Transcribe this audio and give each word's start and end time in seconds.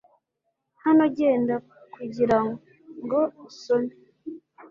Hano 0.83 1.03
genda 1.17 1.55
kugirango 1.93 3.19
usome 3.47 3.93